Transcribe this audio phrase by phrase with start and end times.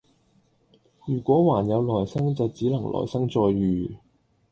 [1.05, 3.95] 如果還有來生就只能來生再遇